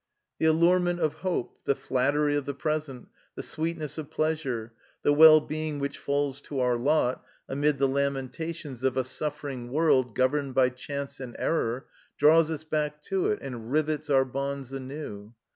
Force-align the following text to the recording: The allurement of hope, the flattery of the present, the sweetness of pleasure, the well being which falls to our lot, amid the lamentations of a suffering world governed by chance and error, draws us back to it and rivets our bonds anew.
The 0.39 0.47
allurement 0.47 0.99
of 0.99 1.13
hope, 1.21 1.59
the 1.65 1.75
flattery 1.75 2.35
of 2.35 2.45
the 2.45 2.55
present, 2.55 3.09
the 3.35 3.43
sweetness 3.43 3.99
of 3.99 4.09
pleasure, 4.09 4.73
the 5.03 5.13
well 5.13 5.39
being 5.39 5.77
which 5.77 5.99
falls 5.99 6.41
to 6.49 6.59
our 6.59 6.75
lot, 6.75 7.23
amid 7.47 7.77
the 7.77 7.87
lamentations 7.87 8.83
of 8.83 8.97
a 8.97 9.03
suffering 9.03 9.69
world 9.69 10.15
governed 10.15 10.55
by 10.55 10.69
chance 10.69 11.19
and 11.19 11.35
error, 11.37 11.85
draws 12.17 12.49
us 12.49 12.63
back 12.63 13.03
to 13.03 13.27
it 13.27 13.37
and 13.43 13.71
rivets 13.71 14.09
our 14.09 14.25
bonds 14.25 14.73
anew. 14.73 15.35